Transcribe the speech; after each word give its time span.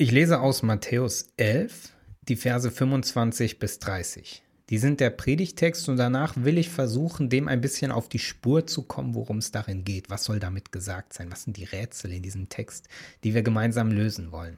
Ich 0.00 0.12
lese 0.12 0.40
aus 0.40 0.62
Matthäus 0.62 1.26
11, 1.36 1.92
die 2.22 2.36
Verse 2.36 2.70
25 2.70 3.58
bis 3.58 3.80
30. 3.80 4.42
Die 4.70 4.78
sind 4.78 4.98
der 4.98 5.10
Predigtext 5.10 5.90
und 5.90 5.98
danach 5.98 6.36
will 6.38 6.56
ich 6.56 6.70
versuchen, 6.70 7.28
dem 7.28 7.48
ein 7.48 7.60
bisschen 7.60 7.92
auf 7.92 8.08
die 8.08 8.18
Spur 8.18 8.66
zu 8.66 8.84
kommen, 8.84 9.14
worum 9.14 9.36
es 9.36 9.52
darin 9.52 9.84
geht. 9.84 10.08
Was 10.08 10.24
soll 10.24 10.38
damit 10.38 10.72
gesagt 10.72 11.12
sein? 11.12 11.30
Was 11.30 11.42
sind 11.42 11.58
die 11.58 11.64
Rätsel 11.64 12.12
in 12.12 12.22
diesem 12.22 12.48
Text, 12.48 12.88
die 13.24 13.34
wir 13.34 13.42
gemeinsam 13.42 13.92
lösen 13.92 14.32
wollen? 14.32 14.56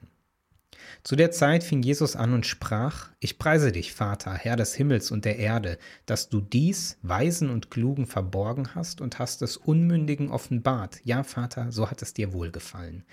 Zu 1.03 1.17
der 1.17 1.33
Zeit 1.33 1.65
fing 1.65 1.83
Jesus 1.83 2.15
an 2.15 2.35
und 2.35 2.47
sprach, 2.47 3.11
Ich 3.19 3.37
preise 3.37 3.73
dich, 3.73 3.93
Vater, 3.95 4.35
Herr 4.35 4.55
des 4.55 4.77
Himmels 4.77 5.11
und 5.11 5.25
der 5.25 5.41
Erde, 5.41 5.77
dass 6.07 6.29
du 6.29 6.41
dies 6.41 6.99
Weisen 7.03 7.51
und 7.51 7.69
Klugen 7.69 8.07
verborgen 8.07 8.77
hast 8.77 9.01
und 9.01 9.19
hast 9.19 9.43
es 9.43 9.57
Unmündigen 9.57 10.31
offenbart. 10.31 11.01
Ja, 11.03 11.25
Vater, 11.25 11.73
so 11.73 11.91
hat 11.91 12.01
es 12.01 12.15
dir 12.15 12.33
wohlgefallen. 12.33 13.05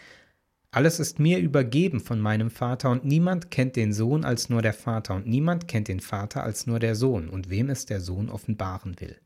Alles 0.72 1.00
ist 1.00 1.18
mir 1.18 1.40
übergeben 1.40 2.00
von 2.00 2.20
meinem 2.20 2.52
Vater, 2.52 2.92
und 2.92 3.04
niemand 3.04 3.50
kennt 3.50 3.76
den 3.76 3.92
Sohn 3.92 4.24
als 4.24 4.50
nur 4.50 4.62
der 4.62 4.74
Vater, 4.74 5.16
und 5.16 5.26
niemand 5.26 5.68
kennt 5.68 5.88
den 5.88 6.00
Vater 6.00 6.43
als 6.43 6.68
nur 6.68 6.78
der 6.80 6.96
Sohn, 6.96 7.28
und 7.28 7.50
wem 7.50 7.70
es 7.71 7.88
der 7.88 8.00
Sohn 8.00 8.30
offenbaren 8.30 9.00
will. 9.00 9.20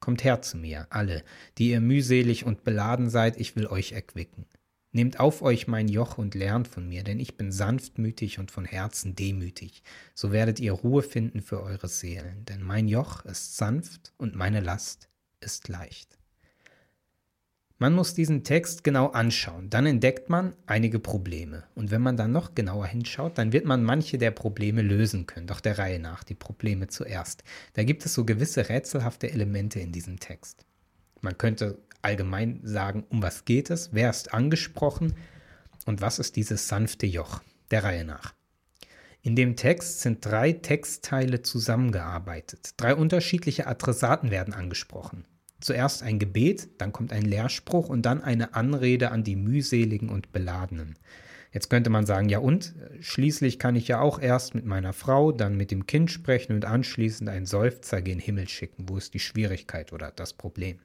Kommt 0.00 0.22
her 0.22 0.42
zu 0.42 0.58
mir, 0.58 0.86
alle, 0.90 1.22
die 1.56 1.70
ihr 1.70 1.80
mühselig 1.80 2.44
und 2.44 2.64
beladen 2.64 3.08
seid, 3.08 3.40
ich 3.40 3.56
will 3.56 3.68
euch 3.68 3.92
erquicken. 3.92 4.44
Nehmt 4.90 5.18
auf 5.18 5.40
euch 5.40 5.66
mein 5.66 5.88
Joch 5.88 6.18
und 6.18 6.34
lernt 6.34 6.68
von 6.68 6.86
mir, 6.86 7.02
denn 7.02 7.20
ich 7.20 7.38
bin 7.38 7.50
sanftmütig 7.50 8.38
und 8.38 8.50
von 8.50 8.66
Herzen 8.66 9.14
demütig, 9.14 9.82
so 10.14 10.30
werdet 10.30 10.60
ihr 10.60 10.72
Ruhe 10.72 11.02
finden 11.02 11.40
für 11.40 11.62
eure 11.62 11.88
Seelen, 11.88 12.44
denn 12.44 12.62
mein 12.62 12.86
Joch 12.86 13.24
ist 13.24 13.56
sanft 13.56 14.12
und 14.18 14.34
meine 14.34 14.60
Last 14.60 15.08
ist 15.40 15.68
leicht. 15.68 16.18
Man 17.78 17.94
muss 17.94 18.14
diesen 18.14 18.44
Text 18.44 18.84
genau 18.84 19.08
anschauen, 19.08 19.68
dann 19.70 19.86
entdeckt 19.86 20.28
man 20.28 20.54
einige 20.66 20.98
Probleme. 20.98 21.64
Und 21.74 21.90
wenn 21.90 22.02
man 22.02 22.16
dann 22.16 22.30
noch 22.30 22.54
genauer 22.54 22.86
hinschaut, 22.86 23.38
dann 23.38 23.52
wird 23.52 23.64
man 23.64 23.82
manche 23.82 24.18
der 24.18 24.30
Probleme 24.30 24.82
lösen 24.82 25.26
können, 25.26 25.46
doch 25.46 25.60
der 25.60 25.78
Reihe 25.78 25.98
nach, 25.98 26.22
die 26.22 26.34
Probleme 26.34 26.88
zuerst. 26.88 27.42
Da 27.74 27.82
gibt 27.82 28.04
es 28.04 28.14
so 28.14 28.24
gewisse 28.24 28.68
rätselhafte 28.68 29.30
Elemente 29.30 29.80
in 29.80 29.92
diesem 29.92 30.20
Text. 30.20 30.64
Man 31.20 31.38
könnte 31.38 31.78
allgemein 32.02 32.60
sagen, 32.62 33.04
um 33.08 33.22
was 33.22 33.44
geht 33.44 33.70
es, 33.70 33.90
wer 33.92 34.10
ist 34.10 34.32
angesprochen 34.32 35.14
und 35.86 36.00
was 36.00 36.18
ist 36.18 36.36
dieses 36.36 36.68
sanfte 36.68 37.06
Joch, 37.06 37.42
der 37.70 37.84
Reihe 37.84 38.04
nach. 38.04 38.34
In 39.22 39.36
dem 39.36 39.56
Text 39.56 40.00
sind 40.00 40.24
drei 40.24 40.52
Textteile 40.52 41.42
zusammengearbeitet. 41.42 42.74
Drei 42.76 42.94
unterschiedliche 42.94 43.68
Adressaten 43.68 44.30
werden 44.30 44.52
angesprochen 44.52 45.24
zuerst 45.64 46.02
ein 46.02 46.18
Gebet, 46.18 46.68
dann 46.78 46.92
kommt 46.92 47.12
ein 47.12 47.22
Lehrspruch 47.22 47.88
und 47.88 48.02
dann 48.02 48.22
eine 48.22 48.54
Anrede 48.54 49.10
an 49.10 49.24
die 49.24 49.36
mühseligen 49.36 50.08
und 50.08 50.32
Beladenen. 50.32 50.96
Jetzt 51.52 51.68
könnte 51.68 51.90
man 51.90 52.06
sagen, 52.06 52.28
ja 52.30 52.38
und, 52.38 52.74
schließlich 53.00 53.58
kann 53.58 53.76
ich 53.76 53.86
ja 53.86 54.00
auch 54.00 54.18
erst 54.18 54.54
mit 54.54 54.64
meiner 54.64 54.94
Frau, 54.94 55.32
dann 55.32 55.56
mit 55.56 55.70
dem 55.70 55.86
Kind 55.86 56.10
sprechen 56.10 56.54
und 56.54 56.64
anschließend 56.64 57.28
einen 57.28 57.44
Seufzer 57.44 58.00
gen 58.00 58.18
Himmel 58.18 58.48
schicken. 58.48 58.88
Wo 58.88 58.96
ist 58.96 59.12
die 59.12 59.20
Schwierigkeit 59.20 59.92
oder 59.92 60.10
das 60.10 60.32
Problem? 60.32 60.78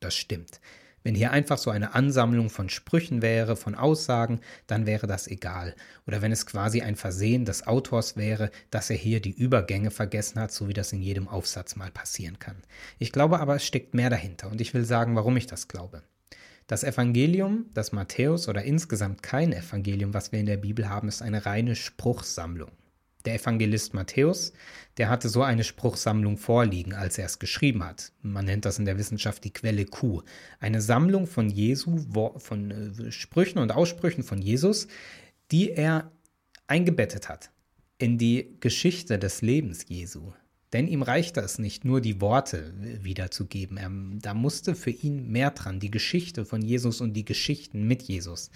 Das 0.00 0.14
stimmt. 0.14 0.60
Wenn 1.06 1.14
hier 1.14 1.30
einfach 1.30 1.56
so 1.56 1.70
eine 1.70 1.94
Ansammlung 1.94 2.50
von 2.50 2.68
Sprüchen 2.68 3.22
wäre, 3.22 3.54
von 3.54 3.76
Aussagen, 3.76 4.40
dann 4.66 4.86
wäre 4.86 5.06
das 5.06 5.28
egal. 5.28 5.76
Oder 6.08 6.20
wenn 6.20 6.32
es 6.32 6.46
quasi 6.46 6.82
ein 6.82 6.96
Versehen 6.96 7.44
des 7.44 7.64
Autors 7.64 8.16
wäre, 8.16 8.50
dass 8.72 8.90
er 8.90 8.96
hier 8.96 9.20
die 9.20 9.30
Übergänge 9.30 9.92
vergessen 9.92 10.40
hat, 10.40 10.50
so 10.50 10.66
wie 10.66 10.72
das 10.72 10.92
in 10.92 11.00
jedem 11.00 11.28
Aufsatz 11.28 11.76
mal 11.76 11.92
passieren 11.92 12.40
kann. 12.40 12.56
Ich 12.98 13.12
glaube 13.12 13.38
aber, 13.38 13.54
es 13.54 13.64
steckt 13.64 13.94
mehr 13.94 14.10
dahinter 14.10 14.50
und 14.50 14.60
ich 14.60 14.74
will 14.74 14.84
sagen, 14.84 15.14
warum 15.14 15.36
ich 15.36 15.46
das 15.46 15.68
glaube. 15.68 16.02
Das 16.66 16.82
Evangelium, 16.82 17.66
das 17.72 17.92
Matthäus 17.92 18.48
oder 18.48 18.64
insgesamt 18.64 19.22
kein 19.22 19.52
Evangelium, 19.52 20.12
was 20.12 20.32
wir 20.32 20.40
in 20.40 20.46
der 20.46 20.56
Bibel 20.56 20.88
haben, 20.88 21.06
ist 21.06 21.22
eine 21.22 21.46
reine 21.46 21.76
Spruchsammlung. 21.76 22.72
Der 23.26 23.34
Evangelist 23.34 23.92
Matthäus, 23.92 24.52
der 24.96 25.08
hatte 25.08 25.28
so 25.28 25.42
eine 25.42 25.64
Spruchsammlung 25.64 26.38
vorliegen, 26.38 26.94
als 26.94 27.18
er 27.18 27.26
es 27.26 27.38
geschrieben 27.38 27.84
hat. 27.84 28.12
Man 28.22 28.44
nennt 28.44 28.64
das 28.64 28.78
in 28.78 28.84
der 28.84 28.98
Wissenschaft 28.98 29.44
die 29.44 29.52
Quelle 29.52 29.84
Q. 29.84 30.22
Eine 30.60 30.80
Sammlung 30.80 31.26
von 31.26 31.50
Jesu, 31.50 31.98
von 32.38 32.70
äh, 32.70 33.12
Sprüchen 33.12 33.58
und 33.58 33.72
Aussprüchen 33.72 34.22
von 34.22 34.40
Jesus, 34.40 34.86
die 35.50 35.70
er 35.70 36.10
eingebettet 36.66 37.28
hat 37.28 37.50
in 37.98 38.18
die 38.18 38.56
Geschichte 38.60 39.18
des 39.18 39.42
Lebens 39.42 39.86
Jesu. 39.88 40.32
Denn 40.76 40.88
ihm 40.88 41.00
reichte 41.00 41.40
es 41.40 41.58
nicht, 41.58 41.86
nur 41.86 42.02
die 42.02 42.20
Worte 42.20 42.74
wiederzugeben. 43.02 43.78
Er, 43.78 43.90
da 44.20 44.34
musste 44.34 44.74
für 44.74 44.90
ihn 44.90 45.32
mehr 45.32 45.50
dran, 45.50 45.80
die 45.80 45.90
Geschichte 45.90 46.44
von 46.44 46.60
Jesus 46.60 47.00
und 47.00 47.14
die 47.14 47.24
Geschichten 47.24 47.88
mit 47.88 48.02
Jesus. 48.02 48.50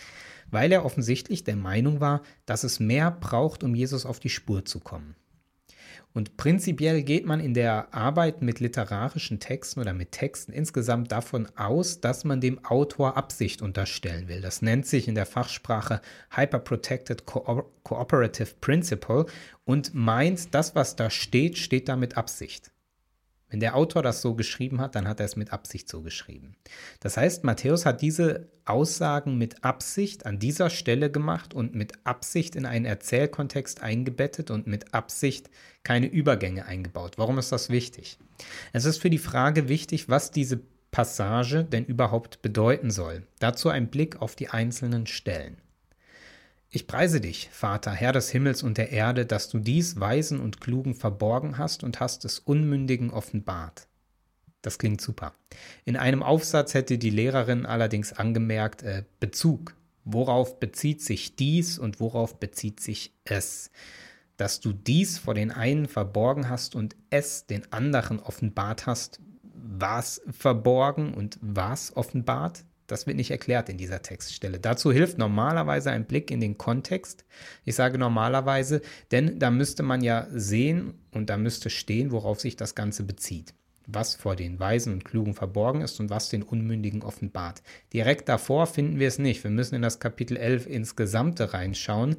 Weil 0.51 0.71
er 0.71 0.85
offensichtlich 0.85 1.45
der 1.45 1.57
Meinung 1.57 1.99
war, 2.01 2.21
dass 2.45 2.63
es 2.63 2.79
mehr 2.79 3.11
braucht, 3.11 3.65
um 3.65 3.75
Jesus 3.75 4.05
auf 4.05 4.21
die 4.21 4.29
Spur 4.29 4.67
zu 4.67 4.81
kommen. 4.81 5.17
Und 6.13 6.37
prinzipiell 6.37 7.03
geht 7.03 7.25
man 7.25 7.39
in 7.39 7.55
der 7.55 7.95
Arbeit 7.95 8.43
mit 8.43 8.59
literarischen 8.59 9.39
Texten 9.39 9.81
oder 9.81 9.93
mit 9.93 10.11
Texten 10.11 10.53
insgesamt 10.53 11.13
davon 11.13 11.49
aus, 11.57 12.01
dass 12.01 12.25
man 12.25 12.41
dem 12.41 12.65
Autor 12.65 13.17
Absicht 13.17 13.63
unterstellen 13.63 14.27
will. 14.27 14.41
Das 14.41 14.61
nennt 14.61 14.87
sich 14.87 15.07
in 15.07 15.15
der 15.15 15.27
Fachsprache 15.27 16.01
Hyperprotected 16.31 17.27
Co 17.27 17.71
Cooperative 17.85 18.55
Principle 18.61 19.27
und 19.65 19.95
meint, 19.95 20.53
das, 20.55 20.75
was 20.75 20.97
da 20.97 21.11
steht, 21.11 21.59
steht 21.59 21.89
da 21.89 21.97
mit 21.97 22.17
Absicht. 22.17 22.73
Wenn 23.51 23.61
der 23.61 23.77
Autor 23.77 24.03
das 24.03 24.23
so 24.23 24.35
geschrieben 24.35 24.81
hat, 24.81 24.95
dann 24.95 25.09
hat 25.09 25.21
er 25.21 25.27
es 25.27 25.37
mit 25.37 25.53
Absicht 25.53 25.89
so 25.89 26.03
geschrieben. 26.03 26.55
Das 27.01 27.17
heißt, 27.17 27.43
Matthäus 27.45 27.85
hat 27.85 28.01
diese 28.01 28.49
Aussagen 28.65 29.37
mit 29.37 29.65
Absicht 29.65 30.25
an 30.25 30.39
dieser 30.39 30.71
Stelle 30.71 31.11
gemacht 31.11 31.53
und 31.53 31.75
mit 31.75 31.95
Absicht 32.05 32.55
in 32.55 32.65
einen 32.65 32.85
Erzählkontext 32.85 33.83
eingebettet 33.83 34.51
und 34.51 34.69
mit 34.69 34.95
Absicht 34.95 35.51
keine 35.83 36.07
Übergänge 36.07 36.67
eingebaut. 36.67 37.19
Warum 37.19 37.39
ist 37.39 37.51
das 37.51 37.71
wichtig? 37.71 38.19
Es 38.73 38.85
ist 38.85 38.99
für 38.99 39.11
die 39.11 39.19
Frage 39.19 39.69
wichtig, 39.69 40.09
was 40.09 40.31
diese 40.31 40.61
Passage 40.93 41.65
denn 41.65 41.85
überhaupt 41.85 42.43
bedeuten 42.43 42.91
soll. 42.91 43.27
Dazu 43.39 43.69
ein 43.69 43.91
Blick 43.91 44.21
auf 44.23 44.37
die 44.37 44.49
einzelnen 44.49 45.07
Stellen. 45.07 45.57
Ich 46.73 46.87
preise 46.87 47.21
dich, 47.21 47.49
Vater, 47.51 47.91
Herr 47.91 48.13
des 48.13 48.31
Himmels 48.31 48.63
und 48.63 48.79
der 48.79 48.93
Erde, 48.93 49.27
dass 49.27 49.49
du 49.49 49.59
dies 49.59 49.99
Weisen 49.99 50.39
und 50.39 50.61
Klugen 50.61 50.95
verborgen 50.95 51.59
hast 51.59 51.83
und 51.83 51.99
hast 51.99 52.25
es 52.25 52.39
Unmündigen 52.39 53.11
offenbart. 53.11 53.89
Das 54.63 54.79
klingt 54.79 55.01
super. 55.01 55.35
In 55.85 55.97
einem 55.97 56.23
Aufsatz 56.23 56.75
hätte 56.75 56.97
die 56.97 57.11
Lehrerin 57.11 57.67
allerdings 57.67 58.13
angemerkt, 58.13 58.85
äh, 58.85 59.03
Bezug. 59.19 59.75
Worauf 60.05 60.61
bezieht 60.61 61.03
sich 61.03 61.35
dies 61.35 61.77
und 61.77 61.99
worauf 61.99 62.39
bezieht 62.39 62.79
sich 62.79 63.15
es? 63.25 63.73
Dass 64.37 64.61
du 64.61 64.73
dies 64.73 65.19
vor 65.19 65.35
den 65.35 65.51
einen 65.51 65.89
verborgen 65.89 66.49
hast 66.49 66.77
und 66.77 66.95
es 67.11 67.47
den 67.47 67.71
anderen 67.73 68.21
offenbart 68.21 68.87
hast, 68.87 69.19
was 69.43 70.23
verborgen 70.31 71.15
und 71.15 71.37
was 71.43 71.97
offenbart? 71.97 72.65
Das 72.91 73.07
wird 73.07 73.17
nicht 73.17 73.31
erklärt 73.31 73.69
in 73.69 73.77
dieser 73.77 74.03
Textstelle. 74.03 74.59
Dazu 74.59 74.91
hilft 74.91 75.17
normalerweise 75.17 75.93
ein 75.93 76.07
Blick 76.07 76.33
in 76.33 76.41
den 76.41 76.59
Kontext. 76.59 77.25
Ich 77.65 77.77
sage 77.77 77.99
normalerweise, 77.99 78.83
denn 79.13 79.39
da 79.39 79.53
müsste 79.53 79.85
man 79.85 80.03
ja 80.03 80.27
sehen 80.33 80.95
und 81.13 81.31
da 81.31 81.37
müsste 81.37 81.71
stehen, 81.71 82.11
worauf 82.11 82.41
sich 82.41 82.57
das 82.57 82.75
Ganze 82.75 83.05
bezieht. 83.05 83.55
Was 83.87 84.17
vor 84.17 84.35
den 84.35 84.59
Weisen 84.59 84.93
und 84.93 85.05
Klugen 85.05 85.35
verborgen 85.35 85.83
ist 85.83 86.01
und 86.01 86.11
was 86.11 86.31
den 86.31 86.43
Unmündigen 86.43 87.03
offenbart. 87.03 87.63
Direkt 87.93 88.29
davor 88.29 88.67
finden 88.67 88.99
wir 88.99 89.07
es 89.07 89.21
nicht. 89.21 89.45
Wir 89.45 89.53
müssen 89.53 89.77
in 89.77 89.83
das 89.83 90.01
Kapitel 90.01 90.37
11 90.37 90.67
insgesamt 90.67 91.41
reinschauen. 91.41 92.17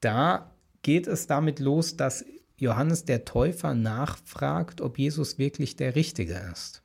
Da 0.00 0.52
geht 0.82 1.08
es 1.08 1.26
damit 1.26 1.58
los, 1.58 1.96
dass 1.96 2.24
Johannes 2.58 3.06
der 3.06 3.24
Täufer 3.24 3.74
nachfragt, 3.74 4.80
ob 4.80 4.98
Jesus 4.98 5.38
wirklich 5.38 5.74
der 5.74 5.96
Richtige 5.96 6.40
ist 6.52 6.83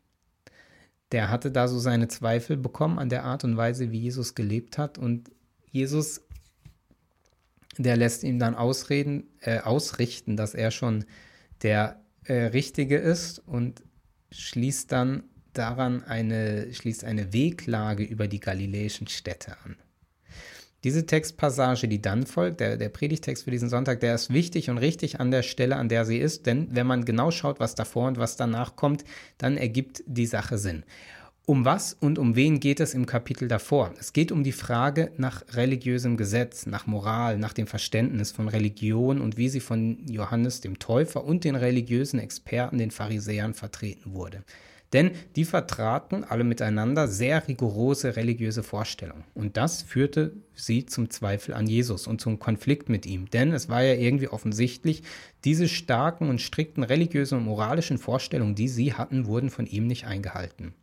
der 1.12 1.30
hatte 1.30 1.52
da 1.52 1.68
so 1.68 1.80
seine 1.80 2.08
Zweifel 2.08 2.58
bekommen 2.58 3.00
an 3.00 3.10
der 3.10 3.24
Art 3.24 3.44
und 3.44 3.58
Weise, 3.58 3.92
wie 3.92 4.00
Jesus 4.00 4.36
gelebt 4.36 4.78
hat. 4.78 4.98
Und 4.98 5.32
Jesus, 5.72 6.22
der 7.78 7.98
lässt 7.98 8.24
ihm 8.24 8.40
dann 8.40 8.56
ausreden, 8.56 9.24
äh, 9.42 9.60
ausrichten, 9.60 10.38
dass 10.38 10.54
er 10.54 10.72
schon 10.72 11.06
der 11.64 12.00
äh, 12.26 12.34
Richtige 12.46 12.98
ist 12.98 13.40
und 13.40 13.84
schließt 14.32 14.92
dann 14.92 15.24
daran 15.54 16.04
eine, 16.04 16.72
schließt 16.72 17.04
eine 17.04 17.34
Weglage 17.34 18.04
über 18.04 18.28
die 18.28 18.40
galiläischen 18.40 19.08
Städte 19.08 19.58
an. 19.66 19.78
Diese 20.86 21.06
Textpassage, 21.06 21.90
die 21.90 22.02
dann 22.02 22.26
folgt, 22.26 22.62
der, 22.62 22.78
der 22.78 22.88
Predigtext 22.88 23.44
für 23.44 23.52
diesen 23.52 23.68
Sonntag, 23.68 24.00
der 24.00 24.16
ist 24.16 24.32
wichtig 24.32 24.70
und 24.70 24.78
richtig 24.78 25.20
an 25.20 25.30
der 25.30 25.44
Stelle, 25.44 25.76
an 25.76 25.90
der 25.90 26.06
sie 26.06 26.18
ist, 26.18 26.46
denn 26.46 26.70
wenn 26.72 26.88
man 26.88 27.04
genau 27.04 27.32
schaut, 27.32 27.60
was 27.60 27.76
davor 27.76 28.08
und 28.08 28.18
was 28.18 28.38
danach 28.38 28.78
kommt, 28.78 29.04
dann 29.38 29.58
ergibt 29.58 30.04
die 30.08 30.26
Sache 30.26 30.58
Sinn. 30.58 30.84
Um 31.46 31.66
was 31.66 31.94
und 32.00 32.20
um 32.20 32.36
wen 32.36 32.60
geht 32.60 32.80
es 32.80 32.94
im 32.94 33.08
Kapitel 33.08 33.48
davor? 33.48 33.94
Es 34.00 34.14
geht 34.14 34.32
um 34.32 34.44
die 34.44 34.52
Frage 34.52 35.12
nach 35.18 35.44
religiösem 35.54 36.16
Gesetz, 36.16 36.68
nach 36.68 36.86
Moral, 36.86 37.40
nach 37.40 37.54
dem 37.54 37.66
Verständnis 37.66 38.32
von 38.32 38.48
Religion 38.48 39.20
und 39.20 39.36
wie 39.36 39.50
sie 39.50 39.60
von 39.60 40.06
Johannes 40.08 40.62
dem 40.62 40.78
Täufer 40.78 41.26
und 41.26 41.44
den 41.44 41.56
religiösen 41.56 42.20
Experten, 42.20 42.78
den 42.78 42.92
Pharisäern, 42.92 43.56
vertreten 43.56 44.14
wurde. 44.14 44.44
Denn 44.94 45.12
die 45.36 45.46
vertraten 45.46 46.24
alle 46.24 46.44
miteinander 46.44 47.08
sehr 47.08 47.48
rigorose 47.48 48.16
religiöse 48.16 48.64
Vorstellungen. 48.64 49.24
Und 49.36 49.56
das 49.56 49.84
führte 49.84 50.34
sie 50.56 50.86
zum 50.88 51.12
Zweifel 51.12 51.54
an 51.54 51.68
Jesus 51.68 52.08
und 52.08 52.20
zum 52.22 52.40
Konflikt 52.40 52.90
mit 52.90 53.06
ihm. 53.06 53.30
Denn 53.30 53.52
es 53.54 53.70
war 53.70 53.84
ja 53.84 53.94
irgendwie 53.94 54.30
offensichtlich, 54.30 55.04
diese 55.46 55.68
starken 55.68 56.30
und 56.30 56.42
strikten 56.42 56.84
religiösen 56.84 57.38
und 57.38 57.46
moralischen 57.46 58.00
Vorstellungen, 58.00 58.56
die 58.56 58.68
sie 58.68 58.94
hatten, 58.94 59.28
wurden 59.28 59.52
von 59.52 59.68
ihm 59.68 59.86
nicht 59.86 60.06
eingehalten. 60.06 60.74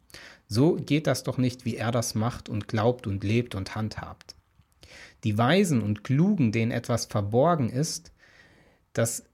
So 0.46 0.76
geht 0.76 1.08
das 1.08 1.24
doch 1.24 1.38
nicht, 1.38 1.64
wie 1.64 1.76
er 1.76 1.90
das 1.90 2.14
macht 2.14 2.48
und 2.48 2.68
glaubt 2.68 3.08
und 3.08 3.24
lebt 3.24 3.56
und 3.56 3.74
handhabt. 3.74 4.36
Die 5.24 5.36
Weisen 5.36 5.82
und 5.82 6.04
Klugen, 6.04 6.52
denen 6.52 6.70
etwas 6.70 7.06
verborgen 7.06 7.68
ist, 7.68 8.12
das 8.92 9.24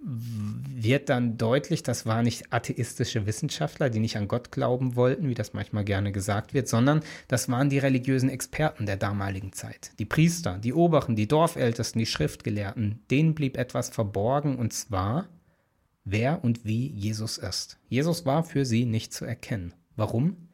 wird 0.00 1.08
dann 1.08 1.38
deutlich, 1.38 1.82
das 1.82 2.06
waren 2.06 2.24
nicht 2.24 2.52
atheistische 2.52 3.26
Wissenschaftler, 3.26 3.90
die 3.90 3.98
nicht 3.98 4.16
an 4.16 4.28
Gott 4.28 4.52
glauben 4.52 4.94
wollten, 4.94 5.28
wie 5.28 5.34
das 5.34 5.54
manchmal 5.54 5.84
gerne 5.84 6.12
gesagt 6.12 6.54
wird, 6.54 6.68
sondern 6.68 7.02
das 7.26 7.48
waren 7.48 7.68
die 7.68 7.78
religiösen 7.78 8.30
Experten 8.30 8.86
der 8.86 8.96
damaligen 8.96 9.52
Zeit. 9.52 9.92
Die 9.98 10.04
Priester, 10.04 10.58
die 10.58 10.72
Oberen, 10.72 11.16
die 11.16 11.26
Dorfältesten, 11.26 11.98
die 11.98 12.06
Schriftgelehrten, 12.06 13.00
denen 13.10 13.34
blieb 13.34 13.56
etwas 13.56 13.88
verborgen 13.88 14.56
und 14.56 14.72
zwar, 14.72 15.28
wer 16.04 16.44
und 16.44 16.64
wie 16.64 16.88
Jesus 16.88 17.36
ist. 17.38 17.78
Jesus 17.88 18.24
war 18.24 18.44
für 18.44 18.64
sie 18.64 18.84
nicht 18.84 19.12
zu 19.12 19.24
erkennen. 19.24 19.74
Warum? 19.96 20.47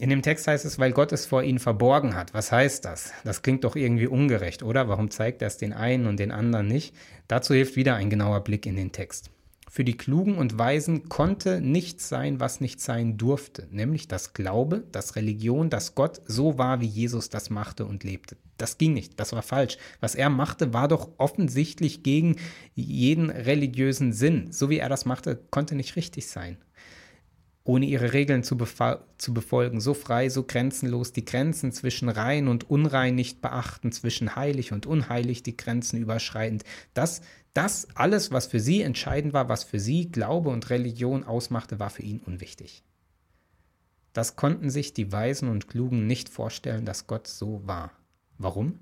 In 0.00 0.10
dem 0.10 0.22
Text 0.22 0.46
heißt 0.46 0.64
es, 0.64 0.78
weil 0.78 0.92
Gott 0.92 1.10
es 1.10 1.26
vor 1.26 1.42
ihnen 1.42 1.58
verborgen 1.58 2.14
hat. 2.14 2.32
Was 2.32 2.52
heißt 2.52 2.84
das? 2.84 3.12
Das 3.24 3.42
klingt 3.42 3.64
doch 3.64 3.74
irgendwie 3.74 4.06
ungerecht, 4.06 4.62
oder? 4.62 4.88
Warum 4.88 5.10
zeigt 5.10 5.42
er 5.42 5.48
es 5.48 5.56
den 5.56 5.72
einen 5.72 6.06
und 6.06 6.20
den 6.20 6.30
anderen 6.30 6.68
nicht? 6.68 6.94
Dazu 7.26 7.52
hilft 7.52 7.74
wieder 7.74 7.96
ein 7.96 8.08
genauer 8.08 8.44
Blick 8.44 8.64
in 8.64 8.76
den 8.76 8.92
Text. 8.92 9.30
Für 9.68 9.82
die 9.82 9.96
Klugen 9.96 10.38
und 10.38 10.56
Weisen 10.56 11.08
konnte 11.08 11.60
nichts 11.60 12.08
sein, 12.08 12.38
was 12.38 12.60
nicht 12.60 12.80
sein 12.80 13.18
durfte, 13.18 13.66
nämlich 13.72 14.06
das 14.06 14.34
Glaube, 14.34 14.84
das 14.92 15.16
Religion, 15.16 15.68
dass 15.68 15.96
Gott 15.96 16.20
so 16.26 16.58
war, 16.58 16.80
wie 16.80 16.86
Jesus 16.86 17.28
das 17.28 17.50
machte 17.50 17.84
und 17.84 18.04
lebte. 18.04 18.36
Das 18.56 18.78
ging 18.78 18.94
nicht, 18.94 19.18
das 19.18 19.32
war 19.32 19.42
falsch. 19.42 19.78
Was 19.98 20.14
er 20.14 20.30
machte, 20.30 20.72
war 20.72 20.86
doch 20.86 21.10
offensichtlich 21.18 22.04
gegen 22.04 22.36
jeden 22.76 23.30
religiösen 23.30 24.12
Sinn. 24.12 24.52
So 24.52 24.70
wie 24.70 24.78
er 24.78 24.88
das 24.88 25.06
machte, 25.06 25.40
konnte 25.50 25.74
nicht 25.74 25.96
richtig 25.96 26.28
sein 26.28 26.56
ohne 27.68 27.84
ihre 27.84 28.14
Regeln 28.14 28.42
zu, 28.44 28.56
zu, 29.18 29.34
befolgen, 29.34 29.82
so 29.82 29.92
frei, 29.92 30.30
so 30.30 30.42
grenzenlos, 30.42 31.12
die 31.12 31.26
Grenzen 31.26 31.70
zwischen 31.70 32.08
rein 32.08 32.48
und 32.48 32.70
unrein 32.70 33.14
nicht 33.14 33.42
beachten, 33.42 33.92
zwischen 33.92 34.36
heilig 34.36 34.72
und 34.72 34.86
unheilig 34.86 35.42
die 35.42 35.54
Grenzen 35.54 35.98
überschreitend. 35.98 36.64
Das, 36.94 37.20
das 37.52 37.86
alles, 37.94 38.32
was 38.32 38.46
für 38.46 38.58
sie 38.58 38.80
entscheidend 38.80 39.34
war, 39.34 39.50
was 39.50 39.64
für 39.64 39.80
sie 39.80 40.10
Glaube 40.10 40.48
und 40.48 40.70
Religion 40.70 41.24
ausmachte, 41.24 41.78
war 41.78 41.90
für 41.90 42.00
ihn 42.00 42.20
unwichtig. 42.20 42.84
Das 44.14 44.34
konnten 44.34 44.70
sich 44.70 44.94
die 44.94 45.12
Weisen 45.12 45.50
und 45.50 45.68
Klugen 45.68 46.06
nicht 46.06 46.30
vorstellen, 46.30 46.86
dass 46.86 47.06
Gott 47.06 47.28
so 47.28 47.60
war. 47.66 47.92
Warum? 48.38 48.78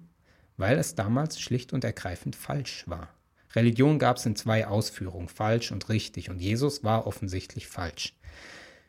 Weil 0.58 0.78
es 0.78 0.94
damals 0.94 1.40
schlicht 1.40 1.72
und 1.72 1.82
ergreifend 1.82 2.36
falsch 2.36 2.84
war. 2.86 3.08
Religion 3.56 3.98
gab 3.98 4.18
es 4.18 4.26
in 4.26 4.36
zwei 4.36 4.68
Ausführungen, 4.68 5.28
falsch 5.28 5.72
und 5.72 5.88
richtig, 5.88 6.30
und 6.30 6.40
Jesus 6.40 6.84
war 6.84 7.08
offensichtlich 7.08 7.66
falsch. 7.66 8.14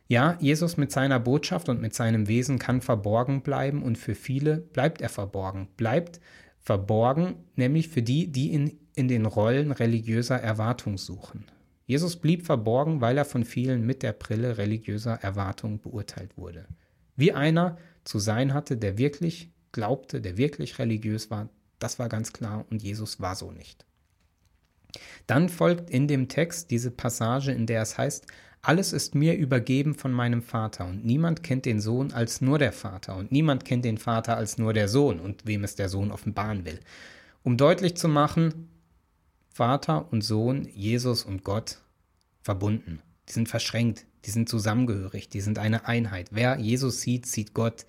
Ja, 0.08 0.38
Jesus 0.40 0.78
mit 0.78 0.92
seiner 0.92 1.20
Botschaft 1.20 1.68
und 1.68 1.82
mit 1.82 1.94
seinem 1.94 2.28
Wesen 2.28 2.60
kann 2.60 2.82
verborgen 2.82 3.42
bleiben 3.42 3.84
und 3.84 3.98
für 3.98 4.16
viele 4.16 4.58
bleibt 4.58 5.02
er 5.02 5.10
verborgen, 5.10 5.68
bleibt 5.76 6.22
verborgen, 6.60 7.36
nämlich 7.56 7.90
für 7.90 8.02
die, 8.02 8.32
die 8.32 8.54
in, 8.54 8.80
in 8.96 9.08
den 9.08 9.26
Rollen 9.26 9.72
religiöser 9.72 10.40
Erwartung 10.40 10.98
suchen. 10.98 11.46
Jesus 11.86 12.18
blieb 12.18 12.46
verborgen, 12.46 13.02
weil 13.02 13.18
er 13.18 13.26
von 13.26 13.46
vielen 13.46 13.86
mit 13.86 14.04
der 14.04 14.14
Brille 14.14 14.58
religiöser 14.58 15.16
Erwartung 15.22 15.80
beurteilt 15.80 16.38
wurde. 16.38 16.68
Wie 17.16 17.34
einer 17.34 17.78
zu 18.04 18.20
sein 18.20 18.54
hatte, 18.54 18.78
der 18.78 18.98
wirklich 18.98 19.52
glaubte, 19.72 20.22
der 20.22 20.38
wirklich 20.38 20.80
religiös 20.80 21.32
war, 21.32 21.50
das 21.80 22.00
war 22.00 22.10
ganz 22.10 22.34
klar 22.34 22.66
und 22.70 22.82
Jesus 22.82 23.20
war 23.20 23.36
so 23.36 23.52
nicht. 23.52 23.86
Dann 25.28 25.50
folgt 25.50 25.90
in 25.90 26.08
dem 26.08 26.28
Text 26.28 26.72
diese 26.72 26.92
Passage, 26.92 27.52
in 27.52 27.66
der 27.66 27.82
es 27.82 27.98
heißt, 27.98 28.28
alles 28.62 28.94
ist 28.94 29.16
mir 29.16 29.36
übergeben 29.36 29.96
von 29.96 30.12
meinem 30.12 30.42
Vater, 30.42 30.86
und 30.86 31.06
niemand 31.06 31.44
kennt 31.44 31.66
den 31.66 31.80
Sohn 31.80 32.12
als 32.12 32.42
nur 32.42 32.60
der 32.60 32.74
Vater, 32.74 33.16
und 33.16 33.32
niemand 33.32 33.66
kennt 33.66 33.86
den 33.86 33.98
Vater 33.98 34.38
als 34.38 34.58
nur 34.58 34.74
der 34.74 34.88
Sohn, 34.88 35.20
und 35.20 35.46
wem 35.46 35.64
es 35.64 35.76
der 35.76 35.90
Sohn 35.90 36.12
offenbaren 36.12 36.66
will. 36.66 36.80
Um 37.44 37.58
deutlich 37.58 37.96
zu 37.96 38.08
machen, 38.08 38.70
Vater 39.54 40.12
und 40.12 40.22
Sohn, 40.22 40.68
Jesus 40.74 41.24
und 41.24 41.44
Gott 41.44 41.80
verbunden. 42.42 43.02
Die 43.28 43.34
sind 43.34 43.50
verschränkt, 43.50 44.06
die 44.26 44.32
sind 44.32 44.50
zusammengehörig, 44.50 45.30
die 45.30 45.42
sind 45.42 45.58
eine 45.58 45.88
Einheit. 45.88 46.30
Wer 46.32 46.60
Jesus 46.60 47.02
sieht, 47.02 47.26
sieht 47.26 47.54
Gott. 47.54 47.86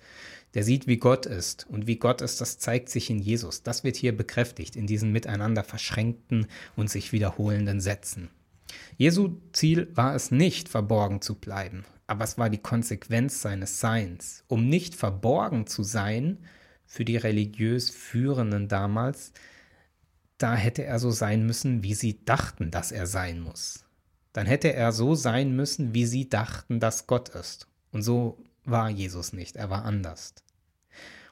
Der 0.55 0.63
sieht, 0.63 0.87
wie 0.87 0.97
Gott 0.97 1.25
ist. 1.25 1.67
Und 1.69 1.85
wie 1.85 1.97
Gott 1.97 2.21
ist, 2.21 2.41
das 2.41 2.57
zeigt 2.57 2.89
sich 2.89 3.09
in 3.09 3.19
Jesus. 3.19 3.61
Das 3.61 3.83
wird 3.83 3.95
hier 3.97 4.15
bekräftigt 4.15 4.75
in 4.75 4.87
diesen 4.87 5.11
miteinander 5.11 5.63
verschränkten 5.63 6.47
und 6.75 6.89
sich 6.89 7.11
wiederholenden 7.11 7.81
Sätzen. 7.81 8.29
Jesu 8.97 9.37
Ziel 9.53 9.89
war 9.95 10.15
es 10.15 10.31
nicht, 10.31 10.69
verborgen 10.69 11.21
zu 11.21 11.35
bleiben, 11.35 11.85
aber 12.07 12.23
es 12.23 12.37
war 12.37 12.49
die 12.49 12.57
Konsequenz 12.57 13.41
seines 13.41 13.79
Seins. 13.79 14.43
Um 14.47 14.67
nicht 14.67 14.95
verborgen 14.95 15.67
zu 15.67 15.83
sein, 15.83 16.39
für 16.85 17.05
die 17.05 17.17
religiös 17.17 17.91
Führenden 17.91 18.67
damals, 18.67 19.31
da 20.39 20.55
hätte 20.55 20.83
er 20.83 20.97
so 20.99 21.11
sein 21.11 21.45
müssen, 21.45 21.83
wie 21.83 21.93
sie 21.93 22.25
dachten, 22.25 22.71
dass 22.71 22.91
er 22.91 23.05
sein 23.05 23.39
muss. 23.41 23.85
Dann 24.33 24.47
hätte 24.47 24.73
er 24.73 24.91
so 24.91 25.13
sein 25.13 25.55
müssen, 25.55 25.93
wie 25.93 26.05
sie 26.05 26.29
dachten, 26.29 26.79
dass 26.79 27.07
Gott 27.07 27.29
ist. 27.29 27.67
Und 27.91 28.01
so 28.01 28.43
war 28.63 28.89
Jesus 28.89 29.33
nicht, 29.33 29.55
er 29.55 29.69
war 29.69 29.85
anders. 29.85 30.33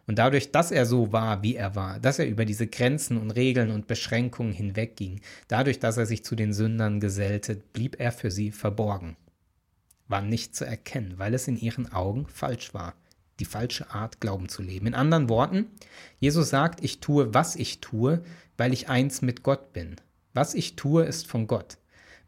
Und 0.08 0.20
dadurch, 0.20 0.52
dass 0.52 0.72
er 0.72 0.86
so 0.86 1.12
war, 1.12 1.44
wie 1.44 1.56
er 1.56 1.76
war, 1.76 2.00
dass 2.00 2.18
er 2.18 2.28
über 2.28 2.46
diese 2.46 2.66
Grenzen 2.66 3.18
und 3.18 3.32
Regeln 3.32 3.72
und 3.72 3.88
Beschränkungen 3.88 4.54
hinwegging, 4.54 5.20
dadurch, 5.50 5.80
dass 5.80 5.98
er 5.98 6.06
sich 6.06 6.24
zu 6.24 6.36
den 6.36 6.54
Sündern 6.54 7.02
gesellte, 7.02 7.58
blieb 7.74 8.00
er 8.00 8.14
für 8.14 8.32
sie 8.32 8.52
verborgen. 8.52 9.18
War 10.08 10.22
nicht 10.22 10.56
zu 10.56 10.66
erkennen, 10.66 11.16
weil 11.18 11.34
es 11.34 11.50
in 11.50 11.58
ihren 11.58 11.92
Augen 11.92 12.26
falsch 12.28 12.74
war, 12.74 12.94
die 13.42 13.46
falsche 13.46 13.92
Art, 13.92 14.22
Glauben 14.22 14.48
zu 14.48 14.62
leben. 14.62 14.88
In 14.88 14.96
anderen 14.96 15.28
Worten, 15.28 15.66
Jesus 16.20 16.50
sagt, 16.50 16.82
ich 16.84 17.02
tue, 17.02 17.34
was 17.34 17.58
ich 17.58 17.82
tue, 17.82 18.24
weil 18.56 18.72
ich 18.72 18.88
eins 18.88 19.22
mit 19.22 19.44
Gott 19.44 19.74
bin. 19.74 19.98
Was 20.34 20.54
ich 20.54 20.78
tue, 20.78 21.04
ist 21.04 21.28
von 21.28 21.48
Gott. 21.48 21.78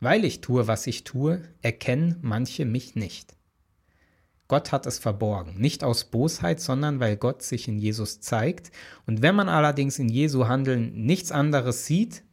Weil 0.01 0.25
ich 0.25 0.41
tue, 0.41 0.67
was 0.67 0.85
ich 0.85 1.05
tue, 1.05 1.41
erkennen 1.61 2.17
manche 2.21 2.65
mich 2.65 2.95
nicht. 2.95 3.35
Gott 4.49 4.71
hat 4.71 4.87
es 4.87 4.97
verborgen, 4.97 5.61
nicht 5.61 5.83
aus 5.83 6.05
Bosheit, 6.05 6.59
sondern 6.59 6.99
weil 6.99 7.17
Gott 7.17 7.43
sich 7.43 7.67
in 7.67 7.77
Jesus 7.77 8.19
zeigt. 8.19 8.71
Und 9.05 9.21
wenn 9.21 9.35
man 9.35 9.47
allerdings 9.47 9.99
in 9.99 10.09
Jesu 10.09 10.47
Handeln 10.47 11.05
nichts 11.05 11.31
anderes 11.31 11.85
sieht, 11.85 12.23